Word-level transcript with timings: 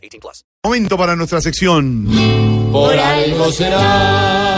18 0.00 0.20
plus. 0.20 0.44
Momento 0.64 0.96
para 0.96 1.16
nuestra 1.16 1.40
sección. 1.40 2.06
Por 2.72 2.98
algo 2.98 3.50
será. 3.52 4.50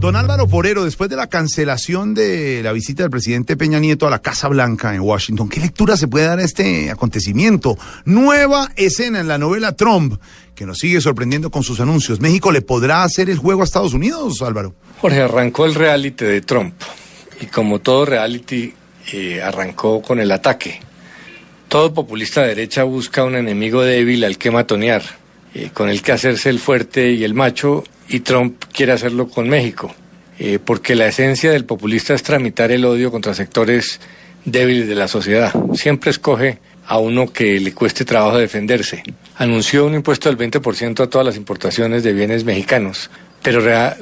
Don 0.00 0.16
Álvaro 0.16 0.48
Porero, 0.48 0.86
después 0.86 1.10
de 1.10 1.16
la 1.16 1.26
cancelación 1.26 2.14
de 2.14 2.62
la 2.62 2.72
visita 2.72 3.02
del 3.02 3.10
presidente 3.10 3.54
Peña 3.58 3.78
Nieto 3.78 4.06
a 4.06 4.10
la 4.10 4.20
Casa 4.20 4.48
Blanca 4.48 4.94
en 4.94 5.02
Washington, 5.02 5.50
¿qué 5.50 5.60
lectura 5.60 5.94
se 5.98 6.08
puede 6.08 6.24
dar 6.24 6.38
a 6.38 6.42
este 6.42 6.90
acontecimiento? 6.90 7.76
Nueva 8.06 8.70
escena 8.76 9.20
en 9.20 9.28
la 9.28 9.36
novela 9.36 9.76
Trump, 9.76 10.18
que 10.54 10.64
nos 10.64 10.78
sigue 10.78 11.02
sorprendiendo 11.02 11.50
con 11.50 11.62
sus 11.62 11.80
anuncios. 11.80 12.18
¿México 12.18 12.50
le 12.50 12.62
podrá 12.62 13.02
hacer 13.02 13.28
el 13.28 13.36
juego 13.36 13.60
a 13.60 13.64
Estados 13.64 13.92
Unidos, 13.92 14.40
Álvaro? 14.40 14.74
Jorge, 15.02 15.20
arrancó 15.20 15.66
el 15.66 15.74
reality 15.74 16.24
de 16.24 16.40
Trump. 16.40 16.72
Y 17.38 17.46
como 17.46 17.80
todo 17.80 18.06
reality, 18.06 18.72
eh, 19.12 19.42
arrancó 19.42 20.00
con 20.00 20.18
el 20.18 20.32
ataque. 20.32 20.80
Todo 21.70 21.94
populista 21.94 22.42
de 22.42 22.48
derecha 22.48 22.82
busca 22.82 23.22
un 23.22 23.36
enemigo 23.36 23.82
débil 23.82 24.24
al 24.24 24.38
que 24.38 24.50
matonear, 24.50 25.04
eh, 25.54 25.70
con 25.72 25.88
el 25.88 26.02
que 26.02 26.10
hacerse 26.10 26.50
el 26.50 26.58
fuerte 26.58 27.12
y 27.12 27.22
el 27.22 27.32
macho, 27.32 27.84
y 28.08 28.20
Trump 28.20 28.64
quiere 28.72 28.90
hacerlo 28.90 29.28
con 29.28 29.48
México, 29.48 29.94
eh, 30.40 30.58
porque 30.58 30.96
la 30.96 31.06
esencia 31.06 31.52
del 31.52 31.64
populista 31.64 32.12
es 32.12 32.24
tramitar 32.24 32.72
el 32.72 32.84
odio 32.84 33.12
contra 33.12 33.34
sectores 33.34 34.00
débiles 34.44 34.88
de 34.88 34.96
la 34.96 35.06
sociedad. 35.06 35.54
Siempre 35.74 36.10
escoge 36.10 36.58
a 36.88 36.98
uno 36.98 37.32
que 37.32 37.60
le 37.60 37.72
cueste 37.72 38.04
trabajo 38.04 38.36
defenderse. 38.36 39.04
Anunció 39.36 39.86
un 39.86 39.94
impuesto 39.94 40.28
del 40.28 40.38
20% 40.38 41.04
a 41.04 41.06
todas 41.08 41.24
las 41.24 41.36
importaciones 41.36 42.02
de 42.02 42.12
bienes 42.12 42.42
mexicanos, 42.42 43.12
pero 43.44 43.60
real, 43.60 43.96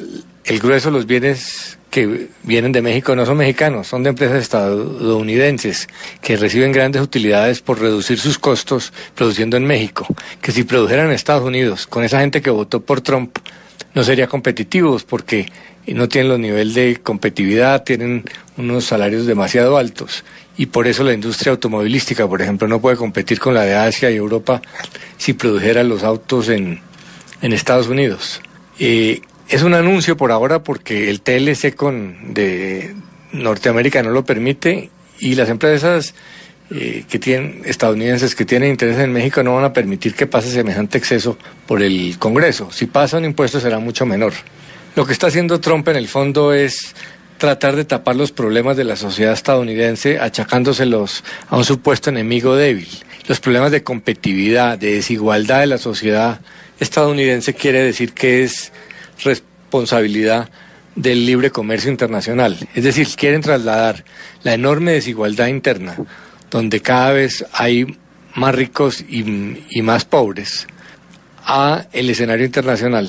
el 0.46 0.58
grueso 0.58 0.88
de 0.88 0.96
los 0.96 1.04
bienes 1.04 1.77
que 1.90 2.28
vienen 2.42 2.72
de 2.72 2.82
México 2.82 3.16
no 3.16 3.24
son 3.24 3.38
mexicanos, 3.38 3.86
son 3.86 4.02
de 4.02 4.10
empresas 4.10 4.42
estadounidenses 4.42 5.88
que 6.20 6.36
reciben 6.36 6.72
grandes 6.72 7.02
utilidades 7.02 7.60
por 7.60 7.80
reducir 7.80 8.18
sus 8.18 8.38
costos 8.38 8.92
produciendo 9.14 9.56
en 9.56 9.64
México, 9.64 10.06
que 10.42 10.52
si 10.52 10.64
produjeran 10.64 11.06
en 11.06 11.12
Estados 11.12 11.44
Unidos 11.44 11.86
con 11.86 12.04
esa 12.04 12.20
gente 12.20 12.42
que 12.42 12.50
votó 12.50 12.80
por 12.80 13.00
Trump 13.00 13.38
no 13.94 14.04
sería 14.04 14.26
competitivos 14.26 15.04
porque 15.04 15.50
no 15.86 16.08
tienen 16.08 16.28
los 16.30 16.38
niveles 16.38 16.74
de 16.74 16.96
competitividad, 17.02 17.82
tienen 17.82 18.24
unos 18.58 18.84
salarios 18.84 19.26
demasiado 19.26 19.78
altos 19.78 20.24
y 20.58 20.66
por 20.66 20.86
eso 20.86 21.04
la 21.04 21.14
industria 21.14 21.52
automovilística, 21.52 22.26
por 22.26 22.42
ejemplo, 22.42 22.68
no 22.68 22.80
puede 22.80 22.96
competir 22.96 23.38
con 23.38 23.54
la 23.54 23.62
de 23.62 23.74
Asia 23.74 24.10
y 24.10 24.16
Europa 24.16 24.60
si 25.16 25.32
produjera 25.32 25.84
los 25.84 26.02
autos 26.02 26.48
en, 26.48 26.80
en 27.40 27.52
Estados 27.52 27.86
Unidos. 27.88 28.42
Eh, 28.78 29.20
es 29.48 29.62
un 29.62 29.74
anuncio 29.74 30.16
por 30.16 30.30
ahora 30.30 30.62
porque 30.62 31.08
el 31.08 31.20
TLC 31.22 31.74
con 31.74 32.34
de 32.34 32.94
Norteamérica 33.32 34.02
no 34.02 34.10
lo 34.10 34.24
permite 34.24 34.90
y 35.18 35.34
las 35.34 35.48
empresas 35.48 36.14
eh, 36.70 37.04
que 37.08 37.18
tienen 37.18 37.62
estadounidenses 37.64 38.34
que 38.34 38.44
tienen 38.44 38.70
interés 38.70 38.98
en 38.98 39.12
México 39.12 39.42
no 39.42 39.54
van 39.54 39.64
a 39.64 39.72
permitir 39.72 40.14
que 40.14 40.26
pase 40.26 40.50
semejante 40.50 40.98
exceso 40.98 41.38
por 41.66 41.82
el 41.82 42.18
Congreso. 42.18 42.70
Si 42.70 42.86
pasa 42.86 43.16
un 43.16 43.24
impuesto 43.24 43.58
será 43.58 43.78
mucho 43.78 44.04
menor. 44.04 44.34
Lo 44.94 45.06
que 45.06 45.12
está 45.12 45.28
haciendo 45.28 45.60
Trump 45.60 45.88
en 45.88 45.96
el 45.96 46.08
fondo 46.08 46.52
es 46.52 46.94
tratar 47.38 47.76
de 47.76 47.84
tapar 47.84 48.16
los 48.16 48.32
problemas 48.32 48.76
de 48.76 48.84
la 48.84 48.96
sociedad 48.96 49.32
estadounidense 49.32 50.18
achacándoselos 50.18 51.24
a 51.48 51.56
un 51.56 51.64
supuesto 51.64 52.10
enemigo 52.10 52.54
débil. 52.54 52.88
Los 53.28 53.40
problemas 53.40 53.70
de 53.70 53.82
competitividad, 53.82 54.76
de 54.76 54.94
desigualdad 54.94 55.60
de 55.60 55.68
la 55.68 55.78
sociedad 55.78 56.40
estadounidense 56.80 57.54
quiere 57.54 57.82
decir 57.82 58.12
que 58.12 58.44
es 58.44 58.72
responsabilidad 59.22 60.48
del 60.94 61.26
libre 61.26 61.50
comercio 61.50 61.90
internacional. 61.90 62.58
Es 62.74 62.84
decir, 62.84 63.06
quieren 63.16 63.40
trasladar 63.40 64.04
la 64.42 64.54
enorme 64.54 64.92
desigualdad 64.92 65.46
interna, 65.46 65.96
donde 66.50 66.80
cada 66.80 67.12
vez 67.12 67.44
hay 67.52 67.98
más 68.34 68.54
ricos 68.54 69.04
y, 69.08 69.82
más 69.82 70.04
pobres, 70.04 70.66
a 71.44 71.86
el 71.92 72.10
escenario 72.10 72.44
internacional, 72.44 73.08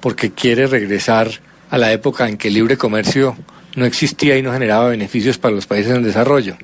porque 0.00 0.32
quiere 0.32 0.66
regresar 0.66 1.30
a 1.70 1.78
la 1.78 1.92
época 1.92 2.28
en 2.28 2.36
que 2.36 2.48
el 2.48 2.54
libre 2.54 2.76
comercio 2.76 3.36
no 3.76 3.86
existía 3.86 4.36
y 4.36 4.42
no 4.42 4.52
generaba 4.52 4.88
beneficios 4.88 5.38
para 5.38 5.54
los 5.54 5.66
países 5.66 5.94
en 5.94 6.02
desarrollo. 6.02 6.56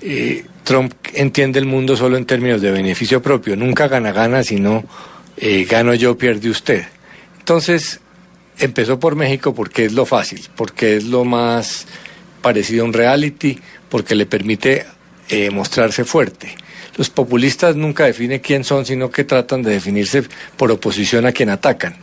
Eh, 0.00 0.44
Trump 0.64 0.94
entiende 1.14 1.58
el 1.58 1.66
mundo 1.66 1.96
solo 1.96 2.16
en 2.16 2.26
términos 2.26 2.60
de 2.60 2.70
beneficio 2.70 3.22
propio, 3.22 3.56
nunca 3.56 3.88
gana-gana, 3.88 4.42
sino 4.42 4.84
eh, 5.36 5.64
gano 5.64 5.94
yo, 5.94 6.16
pierde 6.16 6.50
usted. 6.50 6.84
Entonces, 7.38 8.00
empezó 8.58 8.98
por 9.00 9.16
México 9.16 9.54
porque 9.54 9.84
es 9.84 9.92
lo 9.92 10.06
fácil, 10.06 10.42
porque 10.56 10.96
es 10.96 11.04
lo 11.04 11.24
más 11.24 11.86
parecido 12.42 12.84
a 12.84 12.86
un 12.86 12.92
reality, 12.92 13.58
porque 13.88 14.14
le 14.14 14.26
permite 14.26 14.86
eh, 15.28 15.50
mostrarse 15.50 16.04
fuerte. 16.04 16.54
Los 16.96 17.10
populistas 17.10 17.74
nunca 17.74 18.04
definen 18.04 18.40
quién 18.40 18.62
son, 18.62 18.86
sino 18.86 19.10
que 19.10 19.24
tratan 19.24 19.62
de 19.62 19.72
definirse 19.72 20.24
por 20.56 20.70
oposición 20.70 21.26
a 21.26 21.32
quien 21.32 21.50
atacan. 21.50 21.96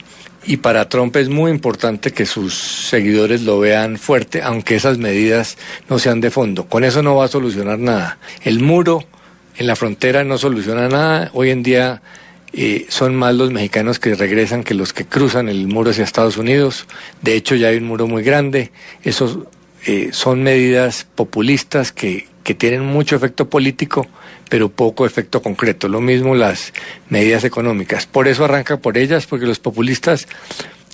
Y 0.44 0.58
para 0.58 0.90
Trump 0.90 1.16
es 1.18 1.30
muy 1.30 1.52
importante 1.52 2.12
que 2.12 2.26
sus 2.26 2.56
seguidores 2.56 3.44
lo 3.44 3.60
vean 3.60 3.98
fuerte, 3.98 4.42
aunque 4.42 4.76
esas 4.76 4.98
medidas 4.98 5.58
no 5.88 6.00
sean 6.00 6.20
de 6.20 6.32
fondo. 6.32 6.66
Con 6.66 6.84
eso 6.84 7.04
no 7.04 7.16
va 7.16 7.26
a 7.26 7.30
solucionar 7.30 7.78
nada. 7.78 8.18
El 8.42 8.60
muro 8.60 9.06
en 9.58 9.68
la 9.68 9.76
frontera 9.76 10.24
no 10.24 10.38
soluciona 10.38 10.90
nada. 10.90 11.30
Hoy 11.34 11.52
en 11.52 11.62
día 11.62 12.02
son 12.90 13.16
más 13.16 13.34
los 13.36 13.52
mexicanos 13.52 14.00
que 14.00 14.16
regresan 14.16 14.64
que 14.64 14.74
los 14.74 14.94
que 14.94 15.06
cruzan 15.06 15.48
el 15.50 15.68
muro 15.68 15.92
hacia 15.92 16.04
Estados 16.04 16.38
Unidos. 16.38 16.86
De 17.22 17.36
hecho, 17.36 17.56
ya 17.56 17.70
hay 17.70 17.78
un 17.78 17.86
muro 17.86 18.08
muy 18.08 18.24
grande. 18.24 18.72
Esos 19.04 19.40
eh, 19.86 20.10
son 20.12 20.44
medidas 20.44 21.08
populistas 21.16 21.92
que, 21.92 22.28
que 22.44 22.54
tienen 22.54 22.86
mucho 22.86 23.16
efecto 23.16 23.50
político, 23.50 24.08
pero 24.50 24.70
poco 24.70 25.06
efecto 25.06 25.42
concreto. 25.42 25.88
Lo 25.88 26.02
mismo 26.02 26.36
las 26.36 26.74
medidas 27.10 27.44
económicas. 27.44 28.06
Por 28.06 28.28
eso 28.28 28.46
arranca 28.46 28.78
por 28.78 28.98
ellas, 28.98 29.26
porque 29.26 29.46
los 29.46 29.60
populistas 29.60 30.28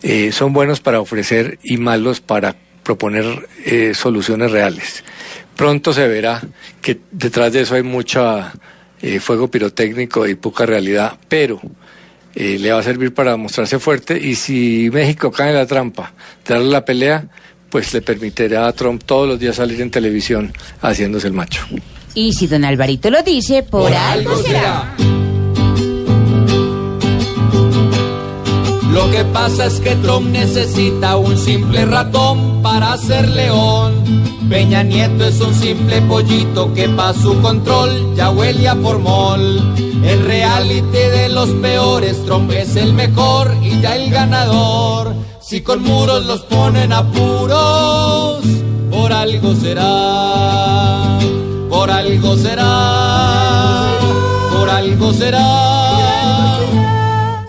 eh, 0.03 0.31
son 0.31 0.53
buenos 0.53 0.79
para 0.79 1.01
ofrecer 1.01 1.59
y 1.63 1.77
malos 1.77 2.21
para 2.21 2.55
proponer 2.83 3.49
eh, 3.65 3.93
soluciones 3.93 4.51
reales. 4.51 5.03
Pronto 5.55 5.91
se 5.91 6.07
verá 6.07 6.41
que 6.81 6.99
detrás 7.11 7.51
de 7.51 7.61
eso 7.61 7.75
hay 7.75 7.83
mucha 7.83 8.53
eh, 9.01 9.19
fuego 9.19 9.49
pirotécnico 9.49 10.27
y 10.27 10.35
poca 10.35 10.65
realidad, 10.65 11.17
pero 11.27 11.59
eh, 12.35 12.57
le 12.59 12.71
va 12.71 12.79
a 12.79 12.83
servir 12.83 13.13
para 13.13 13.35
mostrarse 13.37 13.79
fuerte 13.79 14.19
y 14.19 14.35
si 14.35 14.89
México 14.91 15.31
cae 15.31 15.49
en 15.49 15.55
la 15.55 15.65
trampa, 15.65 16.13
darle 16.47 16.69
la 16.69 16.85
pelea, 16.85 17.27
pues 17.69 17.93
le 17.93 18.01
permitirá 18.01 18.67
a 18.67 18.73
Trump 18.73 19.03
todos 19.05 19.27
los 19.27 19.39
días 19.39 19.55
salir 19.55 19.81
en 19.81 19.91
televisión 19.91 20.53
haciéndose 20.81 21.27
el 21.27 21.33
macho. 21.33 21.65
Y 22.13 22.33
si 22.33 22.47
don 22.47 22.65
Alvarito 22.65 23.09
lo 23.09 23.21
dice, 23.21 23.63
por, 23.63 23.93
algo 23.93 24.41
será. 24.41 24.95
Lo 28.97 29.11
que 29.11 29.23
pasa 29.25 29.67
es 29.67 29.79
que 29.79 29.95
Trump 29.97 30.29
necesita 30.29 31.17
un 31.17 31.37
simple 31.37 31.85
ratón 31.85 32.63
para 32.63 32.97
ser 32.97 33.29
león. 33.29 33.93
Peña 34.49 34.81
Nieto 34.81 35.23
es 35.23 35.39
un 35.39 35.53
simple 35.53 36.01
pollito 36.01 36.73
que 36.73 36.89
pa' 36.89 37.13
su 37.13 37.39
control 37.39 38.15
ya 38.15 38.31
huele 38.31 38.67
a 38.67 38.75
formol. 38.75 39.75
El 40.03 40.25
reality 40.25 40.97
de 40.97 41.29
los 41.29 41.47
peores, 41.61 42.25
Trump 42.25 42.49
es 42.51 42.75
el 42.75 42.93
mejor 42.93 43.55
y 43.61 43.79
ya 43.81 43.95
el 43.95 44.09
ganador. 44.09 45.13
Si 45.41 45.61
con 45.61 45.83
muros 45.83 46.25
los 46.25 46.41
ponen 46.41 46.91
a 46.91 47.03
puros, 47.03 48.43
por 48.89 49.13
algo 49.13 49.53
será, 49.53 51.19
por 51.69 51.91
algo 51.91 52.35
será, 52.35 53.85
por 54.51 54.67
algo 54.71 55.13
será. 55.13 55.76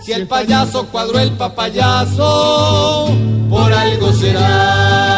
Si 0.09 0.15
el 0.15 0.25
payaso 0.25 0.87
cuadró 0.87 1.19
el 1.19 1.33
papayazo, 1.33 3.11
por 3.47 3.71
algo 3.71 4.11
será. 4.11 5.08